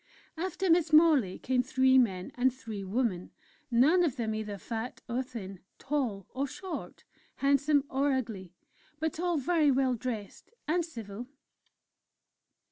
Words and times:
After 0.35 0.67
Miss 0.67 0.91
Morley 0.91 1.37
came 1.37 1.61
three 1.61 1.99
men 1.99 2.31
and 2.33 2.51
three 2.51 2.83
women, 2.83 3.29
none 3.69 4.03
of 4.03 4.15
them 4.15 4.33
either 4.33 4.57
fat 4.57 4.99
or 5.07 5.21
thin, 5.21 5.59
tall 5.77 6.25
or 6.33 6.47
short, 6.47 7.03
handsome 7.35 7.83
or 7.87 8.11
ugly 8.11 8.51
but 8.99 9.19
all 9.19 9.37
very 9.37 9.69
well 9.69 9.93
dressed 9.93 10.49
and 10.67 10.83
civil. 10.83 11.27